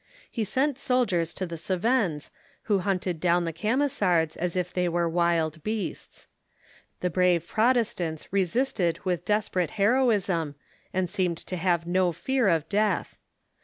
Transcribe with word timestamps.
He 0.31 0.43
sent 0.43 0.79
soldiers 0.79 1.31
to 1.35 1.45
the 1.45 1.57
Cevennes, 1.59 2.31
who 2.63 2.79
hunted 2.79 3.19
down 3.19 3.45
the 3.45 3.53
Camisards 3.53 4.35
as 4.35 4.55
if 4.55 4.73
they 4.73 4.89
were 4.89 5.07
wild 5.07 5.61
beasts. 5.61 6.25
The 7.01 7.11
brave 7.11 7.47
Prot 7.47 7.75
estants 7.77 8.27
resisted 8.31 8.97
with 9.05 9.25
desperate 9.25 9.69
heroism, 9.77 10.55
and 10.91 11.07
seemed 11.07 11.37
to 11.45 11.55
have 11.55 11.85
no 11.85 12.11
fear 12.11 12.47
of 12.47 12.67
death. 12.67 13.15